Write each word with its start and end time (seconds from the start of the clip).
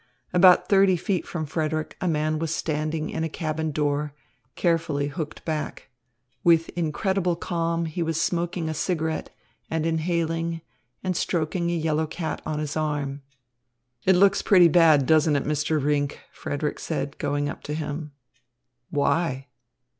About 0.33 0.67
thirty 0.67 0.95
feet 0.97 1.27
from 1.27 1.45
Frederick, 1.45 1.95
a 2.01 2.07
man 2.07 2.39
was 2.39 2.51
standing 2.51 3.11
in 3.11 3.23
a 3.23 3.29
cabin 3.29 3.71
door, 3.71 4.15
carefully 4.55 5.09
hooked 5.09 5.45
back. 5.45 5.91
With 6.43 6.69
incredible 6.69 7.35
calm 7.35 7.85
he 7.85 8.01
was 8.01 8.19
smoking 8.19 8.67
a 8.67 8.73
cigarette 8.73 9.29
and 9.69 9.85
inhaling, 9.85 10.61
and 11.03 11.15
stroking 11.15 11.69
a 11.69 11.75
yellow 11.77 12.07
cat 12.07 12.41
on 12.47 12.57
his 12.57 12.75
arm. 12.75 13.21
"It 14.03 14.15
looks 14.15 14.41
pretty 14.41 14.69
bad, 14.69 15.05
doesn't 15.05 15.35
it, 15.35 15.43
Mr. 15.43 15.79
Rinck?" 15.79 16.17
Frederick 16.33 16.79
said, 16.79 17.15
going 17.19 17.47
up 17.47 17.61
to 17.65 17.75
him. 17.75 18.11
"Why?" 18.89 19.49